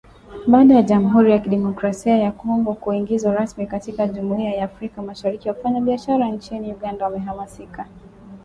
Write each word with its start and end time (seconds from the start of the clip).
Baada 0.47 0.75
ya 0.75 0.81
Jamhuri 0.81 1.31
ya 1.31 1.39
Kidemokrasia 1.39 2.17
ya 2.17 2.31
Kongo 2.31 2.73
kuingizwa 2.73 3.33
rasmi 3.35 3.67
katika 3.67 4.07
Jumuiya 4.07 4.51
ya 4.53 4.63
Afrika 4.65 5.01
Mashariki, 5.01 5.47
wafanyabiashara 5.49 6.27
nchini 6.27 6.73
Uganda 6.73 7.05
wamehamasika 7.05 7.85